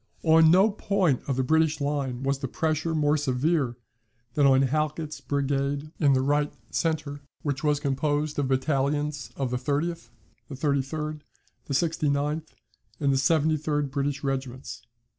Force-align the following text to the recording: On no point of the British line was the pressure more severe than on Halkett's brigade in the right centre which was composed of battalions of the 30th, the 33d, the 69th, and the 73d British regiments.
On 0.23 0.49
no 0.49 0.71
point 0.71 1.21
of 1.27 1.35
the 1.35 1.43
British 1.43 1.79
line 1.79 2.23
was 2.23 2.39
the 2.39 2.47
pressure 2.47 2.95
more 2.95 3.17
severe 3.17 3.77
than 4.33 4.47
on 4.47 4.63
Halkett's 4.63 5.21
brigade 5.21 5.91
in 5.99 6.13
the 6.13 6.23
right 6.23 6.51
centre 6.71 7.21
which 7.43 7.63
was 7.63 7.79
composed 7.79 8.39
of 8.39 8.47
battalions 8.47 9.29
of 9.35 9.51
the 9.51 9.57
30th, 9.57 10.09
the 10.49 10.55
33d, 10.55 11.19
the 11.65 11.75
69th, 11.75 12.47
and 12.99 13.13
the 13.13 13.17
73d 13.17 13.91
British 13.91 14.23
regiments. 14.23 14.81